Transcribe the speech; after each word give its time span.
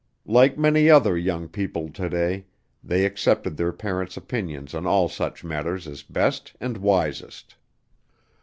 Like 0.25 0.57
many 0.57 0.89
other 0.89 1.15
young 1.15 1.47
people 1.47 1.89
to 1.91 2.09
day, 2.09 2.47
they 2.83 3.05
accepted 3.05 3.55
their 3.55 3.71
parents' 3.71 4.17
opinions 4.17 4.73
on 4.73 4.87
all 4.87 5.07
such 5.07 5.43
matters 5.43 5.87
as 5.87 6.01
best 6.01 6.55
and 6.59 6.77
wisest. 6.77 7.53